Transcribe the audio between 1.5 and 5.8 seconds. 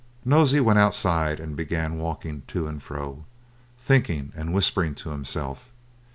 began walking to and fro, thinking and whispering to himself.